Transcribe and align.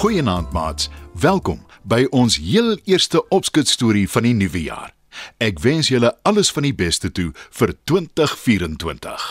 Goeienaand 0.00 0.52
maats. 0.52 0.88
Welkom 1.12 1.58
by 1.84 2.06
ons 2.16 2.38
heel 2.40 2.78
eerste 2.88 3.20
opskud 3.28 3.68
storie 3.68 4.06
van 4.08 4.24
die 4.24 4.32
nuwe 4.32 4.62
jaar. 4.62 4.94
Ek 5.36 5.60
wens 5.60 5.90
julle 5.92 6.14
alles 6.24 6.48
van 6.56 6.64
die 6.64 6.72
beste 6.72 7.10
toe 7.12 7.26
vir 7.58 7.74
2024. 7.84 9.26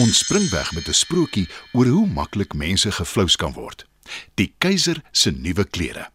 Ons 0.00 0.22
spring 0.24 0.48
weg 0.48 0.72
met 0.72 0.88
'n 0.88 0.96
sprokie 0.96 1.44
oor 1.76 1.92
hoe 1.92 2.06
maklik 2.06 2.56
mense 2.56 2.92
geflous 2.92 3.36
kan 3.36 3.52
word. 3.52 3.84
Die 4.34 4.54
keiser 4.58 5.02
se 5.12 5.30
nuwe 5.30 5.64
klere. 5.64 6.08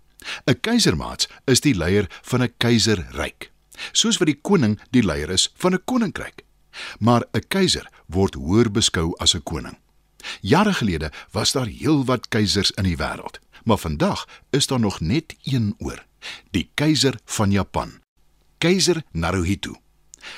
'n 0.49 0.59
Keisermaats 0.61 1.29
is 1.45 1.61
die 1.61 1.77
leier 1.77 2.09
van 2.21 2.41
'n 2.41 2.53
keizerryk, 2.57 3.51
soos 3.91 4.17
wat 4.17 4.27
die 4.27 4.41
koning 4.41 4.79
die 4.89 5.05
leier 5.05 5.29
is 5.29 5.53
van 5.55 5.73
'n 5.73 5.85
koninkryk. 5.85 6.41
Maar 6.99 7.23
'n 7.33 7.45
keiser 7.47 7.87
word 8.07 8.33
hoër 8.33 8.71
beskou 8.71 9.13
as 9.17 9.35
'n 9.35 9.43
koning. 9.43 9.77
Jare 10.41 10.73
gelede 10.73 11.11
was 11.31 11.51
daar 11.51 11.65
heelwat 11.65 12.27
keisers 12.27 12.71
in 12.71 12.83
die 12.83 12.97
wêreld, 12.97 13.39
maar 13.63 13.77
vandag 13.77 14.27
is 14.49 14.67
daar 14.67 14.79
nog 14.79 14.99
net 14.99 15.35
een 15.43 15.75
oor, 15.77 16.05
die 16.51 16.71
keiser 16.73 17.19
van 17.25 17.51
Japan, 17.51 18.01
keiser 18.57 19.03
Naruhito. 19.11 19.75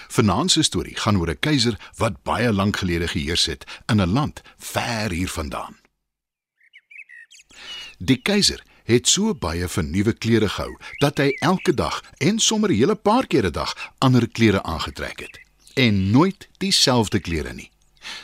Vanaand 0.08 0.52
se 0.52 0.62
storie 0.62 0.96
gaan 0.96 1.18
oor 1.18 1.30
'n 1.30 1.40
keiser 1.40 1.92
wat 1.96 2.24
baie 2.24 2.54
lank 2.54 2.78
gelede 2.78 3.08
geheers 3.08 3.46
het 3.46 3.64
in 3.86 4.02
'n 4.02 4.14
land 4.14 4.42
ver 4.58 5.12
hier 5.12 5.30
vandaan. 5.30 5.78
Die 7.98 8.22
keiser 8.22 8.64
het 8.84 9.08
so 9.08 9.36
baie 9.36 9.68
van 9.68 9.90
nuwe 9.90 10.14
klere 10.14 10.50
gehou 10.50 10.78
dat 10.98 11.18
hy 11.18 11.30
elke 11.40 11.74
dag 11.74 12.04
en 12.18 12.40
sommer 12.40 12.70
'n 12.70 12.76
hele 12.76 12.96
paar 12.96 13.28
keer 13.28 13.46
'n 13.46 13.52
dag 13.52 13.94
ander 13.98 14.28
klere 14.28 14.64
aangetrek 14.64 15.20
het 15.20 15.40
en 15.74 16.10
nooit 16.12 16.48
dieselfde 16.58 17.20
klere 17.20 17.54
nie. 17.54 17.72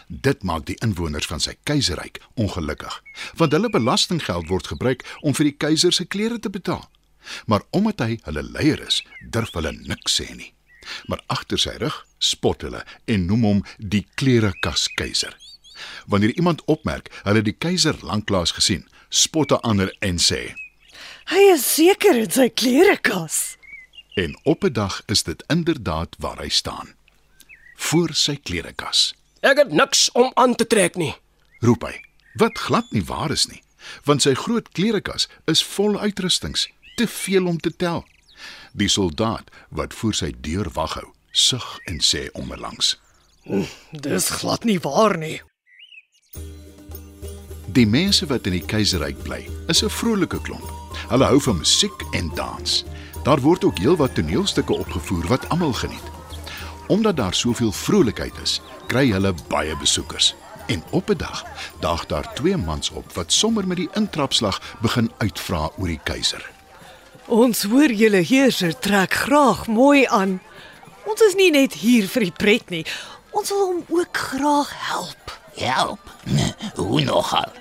Dit 0.08 0.44
maak 0.44 0.66
die 0.66 0.78
inwoners 0.86 1.28
van 1.28 1.40
sy 1.40 1.56
keiserryk 1.64 2.22
ongelukkig, 2.36 3.02
want 3.38 3.52
hulle 3.52 3.70
belastinggeld 3.70 4.48
word 4.48 4.68
gebruik 4.68 5.06
om 5.22 5.34
vir 5.34 5.52
die 5.52 5.58
keiser 5.58 5.94
se 5.94 6.06
klere 6.06 6.40
te 6.40 6.50
betaal. 6.50 6.90
Maar 7.46 7.64
omdat 7.70 8.00
hy 8.00 8.20
hulle 8.24 8.44
leier 8.44 8.82
is, 8.88 9.04
durf 9.32 9.54
hulle 9.54 9.72
niks 9.72 10.20
sê 10.20 10.28
nie. 10.36 10.52
Maar 11.08 11.24
agter 11.32 11.60
sy 11.60 11.78
rug 11.80 12.02
spot 12.20 12.66
hulle 12.68 12.84
en 13.06 13.26
noem 13.28 13.44
hom 13.48 13.64
die 13.78 14.04
klerekas 14.20 14.90
keiser. 15.00 15.36
Wanneer 16.08 16.36
iemand 16.36 16.64
opmerk 16.66 17.10
hulle 17.24 17.44
die 17.44 17.56
keiser 17.56 17.98
lanklaas 18.02 18.52
gesien, 18.52 18.86
spot 19.10 19.52
'n 19.52 19.64
ander 19.64 19.96
en 20.02 20.20
sê: 20.20 20.56
Hy 21.32 21.42
is 21.56 21.64
seker 21.76 22.18
in 22.20 22.32
sy 22.32 22.50
klerekas. 22.50 23.58
En 24.16 24.38
op 24.44 24.64
'n 24.64 24.74
dag 24.74 25.02
is 25.06 25.24
dit 25.24 25.44
inderdaad 25.48 26.16
waar 26.20 26.38
hy 26.38 26.50
staan. 26.50 26.96
Voor 27.76 28.14
sy 28.14 28.36
klerekas. 28.36 29.16
Ek 29.44 29.60
het 29.60 29.74
niks 29.76 30.08
om 30.16 30.32
aan 30.40 30.56
te 30.56 30.68
trek 30.68 30.96
nie. 30.96 31.12
roep 31.60 31.84
hy. 31.84 31.98
Wat 32.40 32.58
glad 32.58 32.92
nie 32.92 33.04
waar 33.04 33.32
is 33.32 33.46
nie, 33.48 33.62
want 34.08 34.24
sy 34.24 34.34
groot 34.40 34.70
klerekas 34.72 35.28
is 35.52 35.64
vol 35.76 36.00
uitrustings, 36.00 36.70
te 36.96 37.08
veel 37.08 37.48
om 37.48 37.60
te 37.60 37.72
tel. 37.76 38.06
Die 38.72 38.88
soldaat 38.88 39.52
wat 39.70 39.94
voor 39.94 40.16
sy 40.16 40.32
deur 40.42 40.70
wag 40.74 40.96
hou, 41.00 41.10
sug 41.32 41.80
en 41.92 42.00
sê 42.00 42.30
onderlangs: 42.34 42.96
Dis 43.92 44.30
glad 44.40 44.64
nie 44.64 44.80
waar 44.80 45.18
nie. 45.18 45.42
"Die 47.68 47.88
mense 47.88 48.26
wat 48.26 48.48
in 48.48 48.60
die 48.60 48.66
keiserryk 48.66 49.24
bly, 49.24 49.48
is 49.68 49.84
'n 49.84 49.90
vrolike 49.90 50.42
klomp. 50.42 50.72
Hulle 51.10 51.26
hou 51.26 51.40
van 51.42 51.58
musiek 51.58 52.00
en 52.12 52.32
dans. 52.36 52.84
Daar 53.24 53.40
word 53.40 53.64
ook 53.64 53.78
heelwat 53.78 54.16
toneelstukke 54.16 54.74
opgevoer 54.74 55.28
wat 55.28 55.50
almal 55.50 55.74
geniet. 55.74 56.23
Omdat 56.88 57.16
daar 57.18 57.34
soveel 57.34 57.72
vrolikheid 57.72 58.34
is, 58.44 58.62
kry 58.88 59.12
hulle 59.12 59.34
baie 59.48 59.78
besoekers. 59.78 60.36
En 60.68 60.84
op 60.90 61.10
'n 61.10 61.18
dag 61.18 61.44
daag 61.80 62.06
daar 62.06 62.34
twee 62.34 62.58
mans 62.58 62.90
op 62.90 63.14
wat 63.14 63.32
sommer 63.32 63.68
met 63.68 63.78
die 63.78 63.90
intrapslag 63.94 64.62
begin 64.82 65.12
uitvra 65.18 65.70
oor 65.78 65.88
die 65.88 66.00
keiser. 66.04 66.52
Ons 67.26 67.64
hoor 67.64 67.92
julle 67.92 68.18
heerser 68.18 68.80
trek 68.80 69.14
graag 69.14 69.68
mooi 69.68 70.06
aan. 70.06 70.42
Ons 71.06 71.22
is 71.22 71.36
nie 71.36 71.52
net 71.52 71.74
hier 71.74 72.08
vir 72.08 72.22
die 72.22 72.32
pret 72.32 72.70
nie. 72.70 72.86
Ons 73.32 73.50
wil 73.50 73.66
hom 73.66 73.86
ook 73.90 74.18
graag 74.18 74.72
help. 74.76 75.40
Help. 75.56 76.00
Hoe 76.76 77.02
nogal? 77.02 77.52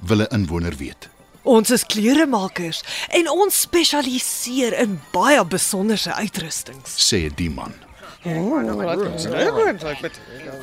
Wil 0.00 0.18
'n 0.20 0.26
inwoner 0.30 0.76
weet. 0.76 1.08
Ons 1.42 1.70
is 1.70 1.86
kleremakers 1.86 2.82
en 3.08 3.30
ons 3.30 3.60
spesialiseer 3.60 4.78
in 4.78 5.00
baie 5.10 5.44
besonderse 5.44 6.14
uitrustings. 6.14 7.12
sê 7.12 7.34
die 7.34 7.50
man. 7.50 7.72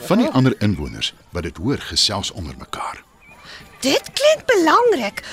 Van 0.08 0.18
die 0.18 0.30
ander 0.30 0.56
inwoners 0.58 1.14
wat 1.30 1.44
dit 1.44 1.58
hoor 1.58 1.78
gesels 1.78 2.31
onder 2.31 2.56
mekaar. 2.58 3.03
Dit 3.80 4.12
klink 4.14 4.46
belangrik. 4.46 5.24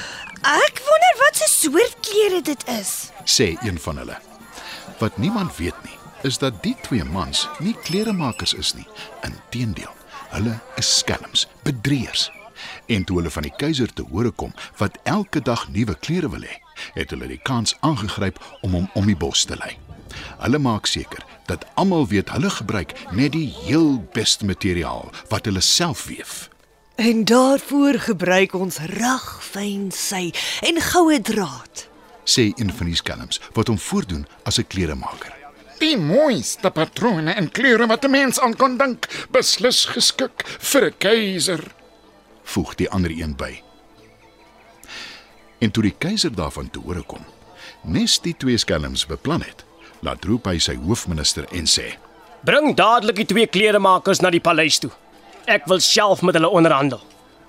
Ek 0.42 0.80
wonder 0.86 1.14
wat 1.18 1.36
se 1.36 1.46
soort 1.50 1.96
klere 2.00 2.42
dit 2.42 2.64
is. 2.68 3.10
Sê 3.24 3.54
een 3.62 3.78
van 3.78 3.96
hulle. 3.96 4.18
Wat 4.98 5.16
niemand 5.16 5.56
weet 5.56 5.78
nie, 5.82 5.98
is 6.22 6.38
dat 6.38 6.62
die 6.62 6.76
twee 6.82 7.04
mans 7.04 7.48
nie 7.58 7.76
kleremakers 7.82 8.54
is 8.54 8.74
nie. 8.74 8.86
Inteendeel, 9.22 9.94
hulle 10.34 10.58
is 10.76 10.98
skelms, 10.98 11.46
bedrieërs. 11.62 12.30
En 12.86 13.04
toe 13.04 13.16
hulle 13.16 13.30
van 13.30 13.42
die 13.42 13.54
keiser 13.56 13.92
te 13.92 14.02
hore 14.10 14.30
kom 14.30 14.54
wat 14.76 14.98
elke 15.02 15.42
dag 15.42 15.68
nuwe 15.68 15.94
klere 15.94 16.30
wil 16.30 16.42
hê, 16.42 16.58
het 16.94 17.10
hulle 17.10 17.30
die 17.30 17.42
kans 17.42 17.76
aangegryp 17.80 18.42
om 18.60 18.72
hom 18.72 18.90
om 18.94 19.06
die 19.06 19.18
bos 19.18 19.44
te 19.44 19.58
lei. 19.58 19.76
Hulle 20.38 20.58
maak 20.58 20.86
seker 20.86 21.24
dat 21.46 21.64
almal 21.74 22.06
weet 22.06 22.30
hulle 22.30 22.50
gebruik 22.50 22.92
net 23.10 23.32
die 23.32 23.48
heel 23.64 24.06
beste 24.12 24.44
materiaal 24.44 25.10
wat 25.28 25.44
hulle 25.44 25.60
self 25.60 26.04
weef. 26.04 26.48
En 26.96 27.24
daarvoor 27.24 27.98
gebruik 27.98 28.54
ons 28.54 28.78
ragfyn 28.78 29.90
sy 29.92 30.32
en 30.64 30.80
goue 30.80 31.20
draad. 31.20 31.88
sê 32.24 32.50
een 32.56 32.72
van 32.72 32.86
die 32.86 32.96
skelms 32.96 33.40
wat 33.52 33.68
hom 33.68 33.78
voordoen 33.78 34.26
as 34.42 34.58
'n 34.58 34.66
kleremaker. 34.66 35.32
Die 35.78 35.96
mooiste 35.96 36.70
patrone 36.70 37.30
en 37.30 37.50
kleure 37.50 37.86
wat 37.86 38.04
'n 38.04 38.10
mens 38.10 38.40
aan 38.40 38.56
kan 38.56 38.76
dink, 38.76 39.26
beslis 39.30 39.84
geskik 39.84 40.46
vir 40.46 40.84
'n 40.84 40.94
keiser. 40.98 41.74
voeg 42.42 42.74
die 42.74 42.90
ander 42.90 43.10
een 43.10 43.36
by. 43.36 43.62
En 45.58 45.70
toe 45.70 45.82
die 45.82 45.94
keiser 45.98 46.34
daarvan 46.34 46.70
te 46.70 46.78
hore 46.78 47.02
kom, 47.02 47.24
nes 47.82 48.20
die 48.20 48.36
twee 48.36 48.58
skelms 48.58 49.06
beplan 49.06 49.42
het, 49.42 49.64
laat 50.00 50.24
roep 50.24 50.46
hy 50.50 50.58
sy 50.58 50.76
hoofminister 50.76 51.46
en 51.52 51.68
sê: 51.70 51.94
Bring 52.46 52.74
dadelik 52.76 53.16
die 53.22 53.28
twee 53.32 53.46
kleremakers 53.46 54.20
na 54.22 54.30
die 54.30 54.42
paleis 54.42 54.78
toe. 54.82 54.92
Ek 55.46 55.66
wil 55.70 55.80
self 55.80 56.22
met 56.22 56.34
hulle 56.38 56.50
onderhandel. 56.50 57.02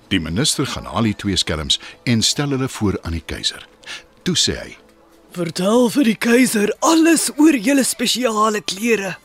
Die 0.08 0.20
minister 0.20 0.66
gaan 0.66 0.88
haal 0.88 1.08
die 1.10 1.16
twee 1.18 1.36
skelms 1.36 1.80
en 2.08 2.22
stel 2.22 2.54
hulle 2.56 2.68
voor 2.68 2.98
aan 3.02 3.16
die 3.18 3.24
keiser. 3.24 3.66
Toe 4.24 4.36
sê 4.36 4.56
hy: 4.58 4.76
Vertel 5.36 5.90
vir 5.92 6.08
die 6.08 6.18
keiser 6.18 6.72
alles 6.80 7.28
oor 7.36 7.56
julle 7.56 7.84
spesiale 7.84 8.62
klere. 8.64 9.16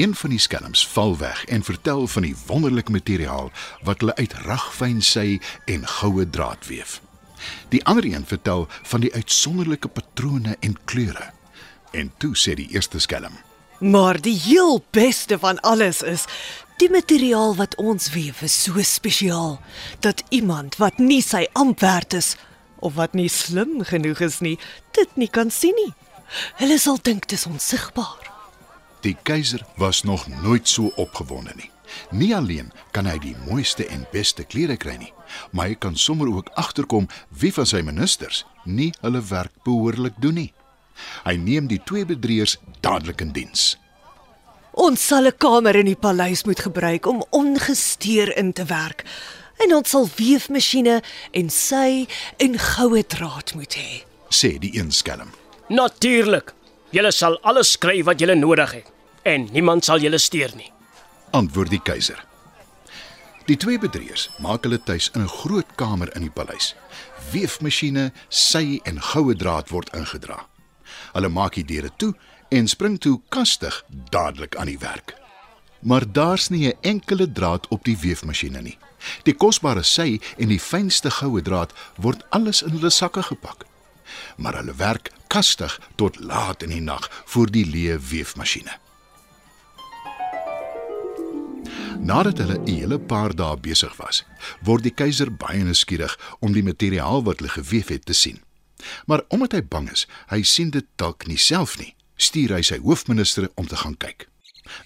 Een 0.00 0.14
van 0.14 0.30
die 0.30 0.40
skelms 0.40 0.86
val 0.86 1.16
weg 1.18 1.44
en 1.44 1.64
vertel 1.66 2.06
van 2.06 2.24
die 2.24 2.36
wonderlike 2.46 2.92
materiaal 2.92 3.50
wat 3.84 4.00
hulle 4.00 4.14
uit 4.16 4.36
ragfyn 4.46 5.02
sy 5.04 5.40
en 5.68 5.86
goue 5.98 6.24
draad 6.30 6.68
weef. 6.68 7.00
Die 7.68 7.82
ander 7.84 8.04
een 8.04 8.24
vertel 8.26 8.68
van 8.82 9.00
die 9.00 9.12
uitsonderlike 9.14 9.88
patrone 9.88 10.56
en 10.60 10.76
kleure. 10.84 11.32
En 11.92 12.12
toe 12.18 12.36
sê 12.36 12.54
die 12.54 12.68
eerste 12.70 12.98
skelm: 12.98 13.36
Maar 13.78 14.20
die 14.20 14.38
heel 14.38 14.82
beste 14.90 15.38
van 15.38 15.60
alles 15.60 16.02
is 16.02 16.26
die 16.76 16.90
materiaal 16.90 17.56
wat 17.56 17.74
ons 17.76 18.10
weef 18.12 18.42
is 18.42 18.62
so 18.62 18.82
spesiaal 18.82 19.58
dat 20.00 20.22
iemand 20.28 20.76
wat 20.76 20.98
nie 20.98 21.22
sy 21.22 21.46
amp 21.52 21.80
werd 21.80 22.12
is 22.16 22.36
of 22.80 22.94
wat 22.94 23.12
nie 23.12 23.28
slim 23.28 23.84
genoeg 23.84 24.20
is 24.24 24.38
nie, 24.40 24.56
dit 24.96 25.16
nie 25.16 25.28
kan 25.28 25.50
sien 25.50 25.76
nie. 25.76 25.92
Hulle 26.60 26.78
sal 26.78 26.98
dink 27.02 27.28
dit 27.28 27.38
is 27.38 27.46
onsigbaar. 27.46 28.30
Die 29.04 29.16
keiser 29.22 29.64
was 29.76 30.02
nog 30.02 30.26
nooit 30.42 30.68
so 30.68 30.92
opgewonde 30.96 31.52
nie. 31.56 31.70
Nie 32.10 32.34
alleen 32.36 32.70
kan 32.94 33.08
hy 33.10 33.18
die 33.18 33.34
mooiste 33.46 33.86
en 33.90 34.06
beste 34.12 34.44
klere 34.44 34.76
kry 34.76 34.96
nie, 35.00 35.12
maar 35.50 35.70
hy 35.70 35.74
kan 35.74 35.96
sommer 35.96 36.30
ook 36.30 36.52
agterkom 36.60 37.08
wie 37.42 37.52
van 37.52 37.66
sy 37.66 37.82
ministers 37.86 38.44
nie 38.64 38.92
hulle 39.00 39.22
werk 39.32 39.52
behoorlik 39.66 40.20
doen 40.22 40.38
nie. 40.44 40.50
Hy 41.24 41.36
neem 41.36 41.66
die 41.66 41.80
twee 41.84 42.04
bedrieërs 42.04 42.56
dadelik 42.80 43.20
in 43.20 43.32
diens. 43.32 43.76
Ons 44.72 45.06
sal 45.06 45.26
'n 45.26 45.36
kamer 45.38 45.76
in 45.76 45.86
die 45.86 45.96
paleis 45.98 46.44
moet 46.44 46.60
gebruik 46.60 47.06
om 47.06 47.24
ongesteur 47.30 48.36
in 48.36 48.52
te 48.52 48.64
werk. 48.64 49.04
En 49.58 49.74
ons 49.74 49.90
sal 49.90 50.08
weefmasjiene 50.16 51.02
en 51.30 51.50
sy 51.50 52.06
en 52.36 52.58
goue 52.58 53.06
draad 53.06 53.54
moet 53.54 53.74
hê. 53.74 54.04
sê 54.30 54.58
die 54.58 54.78
een 54.78 54.92
skelm. 54.92 55.30
Natuurlik. 55.68 56.54
Julle 56.90 57.12
sal 57.12 57.38
alles 57.42 57.78
kry 57.78 58.02
wat 58.02 58.18
julle 58.20 58.34
nodig 58.34 58.72
het 58.72 58.86
en 59.22 59.48
niemand 59.52 59.84
sal 59.84 60.00
julle 60.00 60.18
steur 60.18 60.50
nie. 60.56 60.72
Antwoord 61.30 61.70
die 61.70 61.82
keiser. 61.82 62.24
Die 63.46 63.56
twee 63.56 63.78
bedrieërs 63.78 64.28
maak 64.38 64.62
hulle 64.66 64.78
tuis 64.82 65.10
in 65.14 65.22
'n 65.22 65.28
groot 65.28 65.66
kamer 65.76 66.10
in 66.16 66.22
die 66.22 66.30
paleis. 66.30 66.74
Weefmasjiene, 67.32 68.12
sy 68.28 68.80
en 68.84 69.00
goue 69.00 69.34
draad 69.34 69.68
word 69.70 69.90
ingedra. 69.94 70.46
Hulle 71.12 71.28
maak 71.28 71.54
die 71.54 71.64
deure 71.64 71.90
toe 71.96 72.14
en 72.48 72.68
spring 72.68 72.98
toe 72.98 73.20
kastig 73.28 73.84
dadelik 74.10 74.56
aan 74.56 74.66
die 74.66 74.78
werk. 74.78 75.14
Maar 75.80 76.12
daar's 76.12 76.48
nie 76.48 76.66
'n 76.68 76.78
enkele 76.80 77.32
draad 77.32 77.68
op 77.68 77.84
die 77.84 77.98
weefmasjiene 77.98 78.62
nie. 78.62 78.78
Die 79.22 79.34
kosbare 79.34 79.82
sy 79.82 80.20
en 80.38 80.48
die 80.48 80.60
fynste 80.60 81.10
goue 81.10 81.42
draad 81.42 81.72
word 81.96 82.24
alles 82.30 82.62
in 82.62 82.70
hulle 82.70 82.90
sakke 82.90 83.22
gepak. 83.22 83.64
Maar 84.36 84.54
hulle 84.54 84.74
werk 84.74 85.10
kastig 85.26 85.80
tot 85.94 86.18
laat 86.20 86.62
in 86.62 86.68
die 86.68 86.80
nag 86.80 87.08
voor 87.24 87.50
die 87.50 87.66
leë 87.66 87.98
weefmasjiene. 88.10 88.78
Nadat 92.00 92.38
hulle 92.38 92.58
'n 92.58 92.66
hele 92.66 92.98
paar 92.98 93.34
dae 93.34 93.56
besig 93.56 93.96
was, 93.96 94.24
word 94.62 94.82
die 94.82 94.94
keiser 94.94 95.30
baie 95.32 95.64
nuuskierig 95.64 96.18
om 96.40 96.52
die 96.52 96.62
materiaal 96.62 97.22
wat 97.24 97.38
hulle 97.38 97.50
geweef 97.50 97.88
het 97.88 98.06
te 98.06 98.12
sien. 98.12 98.40
Maar 99.06 99.24
omdat 99.28 99.52
hy 99.52 99.62
bang 99.62 99.90
is, 99.92 100.06
hy 100.32 100.42
sien 100.42 100.70
dit 100.70 100.86
dalk 100.96 101.26
nie 101.26 101.38
self 101.38 101.78
nie, 101.78 101.94
stuur 102.16 102.56
hy 102.56 102.62
sy 102.66 102.80
hoofminister 102.84 103.48
om 103.54 103.66
te 103.66 103.78
gaan 103.80 103.96
kyk. 103.96 104.28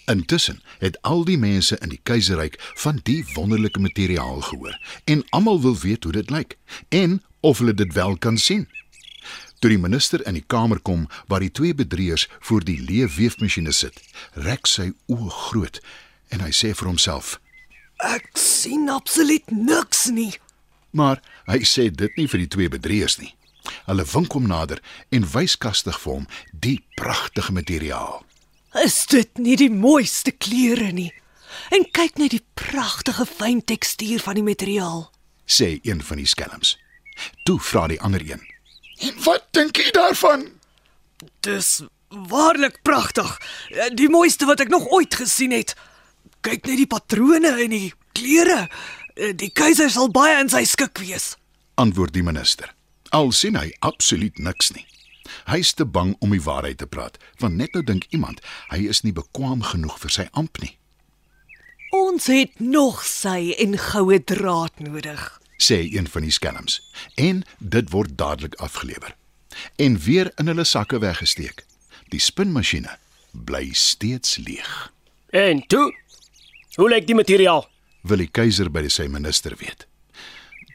Intussen 0.08 0.62
het 0.78 0.96
al 1.02 1.24
die 1.28 1.38
mense 1.38 1.76
in 1.82 1.92
die 1.92 2.00
keiserryk 2.02 2.56
van 2.80 3.00
die 3.04 3.20
wonderlike 3.34 3.80
materiaal 3.80 4.40
gehoor 4.40 4.78
en 5.04 5.24
almal 5.30 5.60
wil 5.60 5.76
weet 5.78 6.04
hoe 6.04 6.12
dit 6.12 6.30
lyk 6.30 6.56
en 6.88 7.20
of 7.40 7.58
hulle 7.58 7.74
dit 7.74 7.92
wel 7.92 8.16
kan 8.16 8.38
sien. 8.38 8.68
Toe 9.60 9.70
die 9.72 9.80
minister 9.80 10.20
in 10.28 10.36
die 10.36 10.44
kamer 10.46 10.80
kom 10.80 11.06
waar 11.28 11.40
die 11.40 11.52
twee 11.52 11.74
bedrieërs 11.74 12.26
voor 12.48 12.64
die 12.64 12.80
leë 12.80 13.08
weefmasjiene 13.16 13.72
sit, 13.72 13.96
rek 14.36 14.68
sy 14.68 14.90
oë 15.08 15.30
groot 15.48 15.80
en 16.32 16.44
hy 16.44 16.50
sê 16.52 16.72
vir 16.76 16.90
homself: 16.90 17.38
Ek 18.04 18.26
sien 18.36 18.90
absoluut 18.92 19.50
niks 19.50 20.08
nie. 20.12 20.32
Maar 20.92 21.22
hy 21.48 21.62
sê 21.64 21.88
dit 21.90 22.20
nie 22.20 22.28
vir 22.30 22.44
die 22.44 22.50
twee 22.56 22.72
bedrieërs 22.76 23.18
nie. 23.22 23.32
Hulle 23.86 24.04
wink 24.12 24.32
hom 24.32 24.46
nader 24.48 24.80
en 25.10 25.26
wys 25.32 25.56
kastig 25.58 25.98
vir 26.00 26.12
hom 26.18 26.26
die 26.52 26.78
pragtige 26.96 27.52
materiaal. 27.52 28.22
Is 28.84 29.06
dit 29.06 29.38
nie 29.38 29.56
die 29.56 29.70
mooiste 29.70 30.32
klere 30.32 30.92
nie? 30.92 31.12
En 31.70 31.84
kyk 31.94 32.18
net 32.18 32.30
die 32.34 32.42
pragtige 32.58 33.26
fyn 33.26 33.62
tekstuur 33.64 34.20
van 34.20 34.34
die 34.34 34.42
materiaal. 34.46 35.10
sê 35.46 35.78
een 35.82 36.02
van 36.02 36.16
die 36.16 36.26
skelms. 36.26 36.78
Toe 37.44 37.60
vra 37.60 37.86
die 37.88 38.00
ander 38.00 38.22
een: 38.24 38.40
En 38.98 39.14
wat 39.24 39.44
dink 39.52 39.76
jy 39.76 39.90
daarvan? 39.92 40.48
Dis 41.40 41.82
waarlik 42.08 42.82
pragtig. 42.82 43.38
Die 43.94 44.08
mooiste 44.08 44.46
wat 44.46 44.60
ek 44.60 44.68
nog 44.68 44.86
ooit 44.90 45.14
gesien 45.14 45.50
het. 45.52 45.74
Kyk 46.40 46.66
net 46.66 46.76
die 46.76 46.86
patrone 46.86 47.52
en 47.62 47.70
die 47.70 47.92
klere. 48.12 48.68
Die 49.14 49.50
keiser 49.50 49.90
sal 49.90 50.10
baie 50.10 50.40
in 50.40 50.48
sy 50.48 50.64
skik 50.64 50.98
wees. 50.98 51.36
antwoord 51.74 52.12
die 52.12 52.22
minister. 52.22 52.74
Al 53.14 53.30
sien 53.32 53.56
hy 53.56 53.68
absoluut 53.86 54.38
niks 54.42 54.72
nie. 54.74 54.86
Hy 55.48 55.60
is 55.62 55.72
te 55.78 55.84
bang 55.86 56.14
om 56.24 56.32
die 56.34 56.42
waarheid 56.42 56.80
te 56.82 56.86
praat, 56.90 57.16
want 57.40 57.56
net 57.60 57.72
nou 57.76 57.82
dink 57.86 58.06
iemand 58.12 58.42
hy 58.72 58.84
is 58.90 59.02
nie 59.06 59.12
bekwam 59.14 59.62
genoeg 59.70 59.98
vir 60.02 60.12
sy 60.20 60.26
amp 60.32 60.60
nie, 60.62 60.74
Ons 61.94 62.26
het 62.26 62.58
nog 62.58 63.04
sy 63.06 63.54
en 63.62 63.76
goue 63.78 64.16
draad 64.26 64.80
nodig. 64.82 65.20
sê 65.62 65.76
een 65.94 66.08
van 66.10 66.22
die 66.26 66.32
skelms. 66.34 66.80
En 67.14 67.44
dit 67.58 67.90
word 67.90 68.16
dadelik 68.18 68.54
afgelewer. 68.58 69.14
En 69.78 69.98
weer 70.02 70.32
in 70.36 70.50
hulle 70.50 70.64
sakke 70.64 70.98
weggesteek. 70.98 71.62
Die 72.10 72.18
spinmasjiene 72.18 72.96
bly 73.30 73.70
steeds 73.72 74.36
leeg. 74.36 74.90
En 75.30 75.62
toe, 75.66 75.94
hoe 76.74 76.88
lyk 76.90 77.06
die 77.06 77.14
materiaal? 77.14 77.68
Wil 78.02 78.24
die 78.26 78.30
keiser 78.30 78.70
by 78.70 78.88
sy 78.88 79.06
minister 79.06 79.54
weet. 79.56 79.86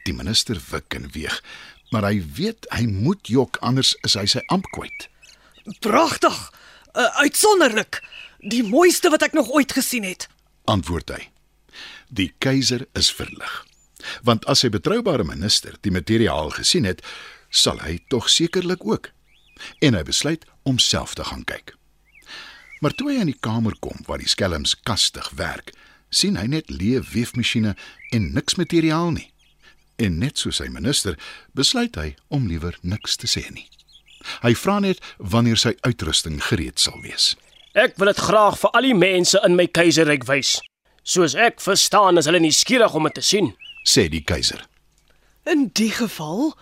Die 0.08 0.16
minister 0.16 0.56
wik 0.70 0.94
en 0.96 1.10
weeg, 1.12 1.42
maar 1.90 2.06
hy 2.08 2.20
weet 2.36 2.66
hy 2.74 2.86
moet 2.86 3.28
jok 3.28 3.58
anders 3.60 3.94
is 4.06 4.14
hy 4.18 4.26
sy 4.30 4.42
amp 4.48 4.66
kwyt. 4.74 5.08
Pragtig. 5.84 6.52
Uh, 6.94 7.06
uitsonderlik. 7.22 8.00
Die 8.40 8.62
mooiste 8.64 9.10
wat 9.10 9.22
ek 9.22 9.36
nog 9.36 9.50
ooit 9.50 9.72
gesien 9.72 10.06
het. 10.06 10.28
antwoord 10.64 11.10
hy. 11.10 11.28
Die 12.08 12.32
keiser 12.38 12.86
is 12.98 13.10
verlig. 13.14 13.66
Want 14.22 14.46
as 14.50 14.62
sy 14.64 14.70
betroubare 14.72 15.24
minister 15.24 15.76
die 15.84 15.92
materiaal 15.94 16.50
gesien 16.54 16.86
het, 16.88 17.02
sal 17.50 17.80
hy 17.84 17.98
tog 18.08 18.30
sekerlik 18.30 18.84
ook. 18.86 19.10
En 19.84 19.94
hy 19.94 20.02
besluit 20.06 20.46
om 20.62 20.78
self 20.78 21.14
te 21.14 21.24
gaan 21.24 21.44
kyk. 21.44 21.74
Maar 22.80 22.94
toe 22.96 23.10
hy 23.10 23.18
in 23.20 23.32
die 23.32 23.40
kamer 23.40 23.76
kom 23.80 23.98
waar 24.06 24.22
die 24.22 24.30
skelms 24.30 24.76
kastig 24.88 25.28
werk, 25.36 25.74
sien 26.10 26.38
hy 26.40 26.46
net 26.48 26.70
leë 26.72 27.02
weefmasjiene 27.12 27.74
en 28.14 28.30
niks 28.34 28.56
materiaal 28.56 29.12
nie. 29.14 29.29
En 30.00 30.16
net 30.18 30.40
soos 30.40 30.60
sy 30.60 30.68
minister, 30.72 31.18
besluit 31.52 31.96
hy 32.00 32.14
om 32.32 32.48
liewer 32.48 32.78
niks 32.82 33.18
te 33.20 33.28
sê 33.28 33.44
nie. 33.52 33.66
Hy 34.44 34.54
vra 34.56 34.78
net 34.80 35.00
wanneer 35.18 35.60
sy 35.60 35.74
uitrusting 35.84 36.40
gereed 36.44 36.80
sal 36.80 36.96
wees. 37.04 37.34
Ek 37.76 37.96
wil 38.00 38.10
dit 38.10 38.20
graag 38.20 38.58
vir 38.60 38.72
al 38.76 38.88
die 38.88 38.96
mense 38.96 39.40
in 39.46 39.56
my 39.56 39.66
keiserryk 39.68 40.24
wys. 40.28 40.58
Soos 41.04 41.36
ek 41.36 41.60
verstaan, 41.64 42.18
is 42.20 42.28
hulle 42.28 42.40
nuuskierig 42.42 42.94
om 42.96 43.08
dit 43.08 43.18
te 43.20 43.24
sien. 43.24 43.52
Sê 43.88 44.08
die 44.12 44.24
keiser. 44.24 44.64
In 45.48 45.68
die 45.76 45.90
geval 45.92 46.52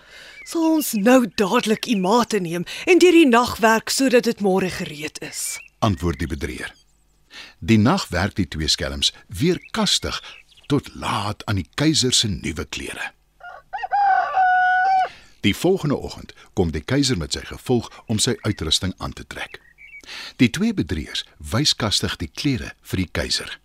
sal 0.48 0.66
ons 0.78 0.94
nou 0.96 1.26
dadelik 1.36 1.88
u 1.90 1.96
mate 2.00 2.38
neem 2.40 2.64
en 2.88 3.00
deur 3.02 3.16
die 3.16 3.28
nag 3.28 3.58
werk 3.62 3.90
sodat 3.92 4.24
dit 4.24 4.40
môre 4.40 4.70
gereed 4.72 5.18
is. 5.22 5.58
antwoord 5.78 6.18
die 6.18 6.26
bedrieër. 6.30 6.72
Die 7.58 7.78
nag 7.78 8.08
werk 8.10 8.34
die 8.34 8.48
twee 8.50 8.68
skelms 8.68 9.12
weer 9.26 9.60
kastig 9.70 10.16
tot 10.66 10.90
laat 10.94 11.44
aan 11.46 11.60
die 11.62 11.68
keiser 11.74 12.12
se 12.12 12.28
nuwe 12.28 12.64
klere. 12.64 13.12
Die 15.40 15.54
volgende 15.56 15.96
oggend 15.96 16.32
kom 16.52 16.72
die 16.74 16.82
keiser 16.82 17.18
met 17.18 17.32
sy 17.32 17.44
gevolg 17.46 17.88
om 18.06 18.18
sy 18.18 18.34
uitrusting 18.42 18.94
aan 18.98 19.12
te 19.12 19.26
trek. 19.26 19.60
Die 20.36 20.50
twee 20.50 20.74
bedrieërs 20.74 21.24
wys 21.52 21.74
kastig 21.76 22.16
die 22.18 22.30
klere 22.34 22.72
vir 22.82 23.04
die 23.04 23.10
keiser. 23.12 23.58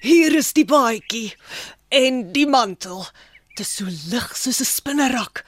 Hier 0.00 0.34
is 0.36 0.52
die 0.56 0.64
baadjie 0.64 1.34
en 1.94 2.32
die 2.32 2.46
mantel. 2.46 3.06
Dit 3.56 3.66
is 3.66 3.76
so 3.76 3.84
lig 4.10 4.36
soos 4.36 4.60
'n 4.60 4.64
spinnerak. 4.64 5.44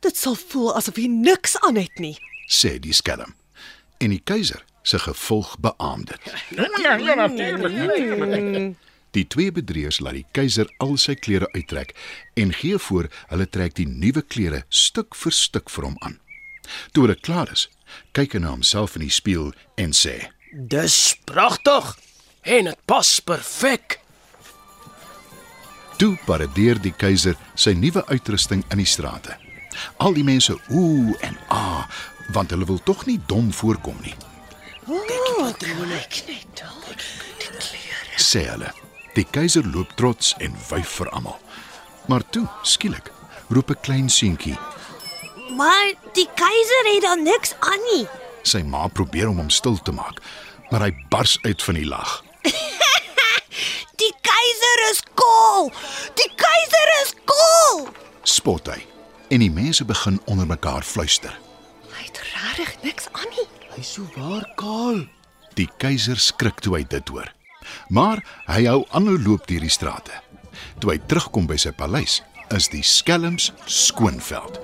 Dit 0.00 0.16
sal 0.16 0.34
voel 0.34 0.76
asof 0.76 0.96
jy 0.96 1.06
niks 1.06 1.58
aan 1.60 1.76
het 1.76 1.98
nie. 1.98 2.18
sê 2.48 2.78
die 2.78 2.92
skelm. 2.92 3.34
En 3.98 4.10
die 4.10 4.22
keiser 4.24 4.64
se 4.82 4.98
gevolg 4.98 5.58
beamoed 5.58 6.08
dit. 6.08 6.20
Ja, 6.82 6.96
ja 6.96 7.14
natuurlik. 7.14 8.76
Die 9.12 9.26
twee 9.28 9.52
bedrieërs 9.52 10.00
laat 10.00 10.16
die 10.16 10.26
keiser 10.32 10.70
al 10.80 10.96
sy 11.00 11.14
klere 11.20 11.48
uittrek 11.52 11.92
en 12.40 12.52
gee 12.56 12.78
voor 12.80 13.10
hulle 13.28 13.46
trek 13.46 13.76
die 13.76 13.88
nuwe 13.88 14.22
klere 14.24 14.62
stuk 14.68 15.16
vir 15.20 15.34
stuk 15.36 15.72
vir 15.72 15.84
hom 15.90 15.98
aan. 16.00 16.18
Toe 16.92 17.04
hulle 17.04 17.18
klaar 17.20 17.50
is, 17.52 17.66
kyk 18.16 18.36
hy 18.36 18.40
na 18.40 18.54
homself 18.54 18.96
in 18.96 19.04
die 19.04 19.12
spieël 19.12 19.50
en 19.76 19.92
sê: 19.96 20.14
Dis 20.52 21.16
pragtig 21.28 21.92
en 22.56 22.70
dit 22.70 22.80
pas 22.88 23.10
perfek. 23.20 23.98
"Toe 25.98 26.16
paradeer 26.26 26.80
die 26.80 26.94
keiser 26.96 27.36
sy 27.54 27.74
nuwe 27.76 28.06
uitrusting 28.08 28.64
in 28.70 28.80
die 28.80 28.88
strate. 28.88 29.36
Al 29.98 30.16
die 30.16 30.24
mense 30.24 30.56
ooh 30.70 31.12
en 31.20 31.36
ah, 31.48 31.84
want 32.32 32.50
hulle 32.50 32.64
wil 32.64 32.80
tog 32.80 33.06
nie 33.06 33.20
dom 33.26 33.52
voorkom 33.52 34.00
nie," 34.02 34.14
Kyk 34.86 36.24
net 36.28 36.46
daar. 36.54 36.96
sê 38.16 38.48
hulle. 38.48 38.72
Die 39.14 39.26
keiser 39.30 39.64
loop 39.74 39.90
trots 39.96 40.32
en 40.40 40.54
wyf 40.70 40.88
vir 40.98 41.10
almal. 41.12 41.38
Maar 42.08 42.24
toe, 42.30 42.46
skielik, 42.62 43.10
roep 43.48 43.70
'n 43.70 43.80
klein 43.80 44.08
seentjie. 44.10 44.58
Maar 45.56 45.92
die 46.12 46.28
keiser 46.34 46.84
het 46.94 47.02
dan 47.02 47.22
niks 47.22 47.54
aan 47.60 47.82
nie. 47.92 48.06
Sy 48.42 48.62
ma 48.62 48.88
probeer 48.88 49.28
om 49.28 49.36
hom 49.36 49.50
stil 49.50 49.76
te 49.82 49.92
maak, 49.92 50.22
maar 50.70 50.80
hy 50.80 50.92
bars 51.08 51.38
uit 51.42 51.62
van 51.62 51.74
die 51.74 51.84
lag. 51.86 52.24
Die 54.02 54.14
keiser 54.20 54.78
is 54.90 55.02
cool. 55.14 55.70
Die 56.14 56.30
keiser 56.36 56.88
is 57.02 57.14
cool. 57.24 57.88
spot 58.24 58.66
hy 58.66 58.80
en 59.28 59.40
die 59.40 59.50
mense 59.50 59.84
begin 59.84 60.20
onder 60.24 60.46
mekaar 60.46 60.82
fluister. 60.82 61.32
Hy 61.92 62.04
het 62.04 62.18
regtig 62.34 62.82
niks 62.82 63.06
aan 63.12 63.28
nie. 63.30 63.46
Hy's 63.76 63.92
so 63.92 64.02
waar 64.16 64.44
kaal. 64.56 65.06
Die 65.54 65.68
keiser 65.78 66.18
skrik 66.18 66.60
toe 66.60 66.76
hy 66.76 66.84
dit 66.84 67.08
hoor. 67.08 67.32
Maar 67.88 68.22
hy 68.50 68.66
hou 68.66 68.82
aanhou 68.90 69.18
loop 69.18 69.46
deur 69.50 69.64
die 69.64 69.72
strate. 69.72 70.14
Toe 70.80 70.94
hy 70.94 71.00
terugkom 71.06 71.48
by 71.50 71.58
sy 71.60 71.72
paleis, 71.76 72.20
is 72.52 72.68
die 72.72 72.84
skelms 72.84 73.52
skoonveld. 73.66 74.60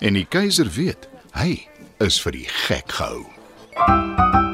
En 0.00 0.18
die 0.18 0.26
keiser 0.26 0.70
weet, 0.74 1.08
hy 1.38 1.66
is 2.02 2.20
vir 2.22 2.40
die 2.40 2.46
gek 2.66 2.98
gehou. 2.98 4.47